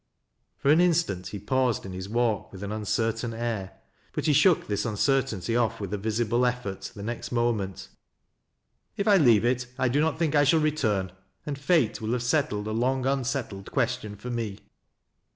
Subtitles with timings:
[0.57, 3.69] For an instant he paused in his walk, with an uncertain »ii.
[4.13, 7.87] But he shook this uncertainty off with a visible effort, the next moment.
[8.97, 11.11] "If 1 leave it, I do not think I shall return,
[11.45, 14.61] and Fate will have settled a long unsettled question for me."